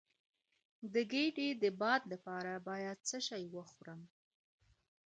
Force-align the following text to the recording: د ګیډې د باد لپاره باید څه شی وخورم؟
د 0.93 0.95
ګیډې 1.11 1.49
د 1.63 1.63
باد 1.81 2.01
لپاره 2.13 2.53
باید 2.69 2.97
څه 3.09 3.17
شی 3.27 3.43
وخورم؟ 3.55 4.01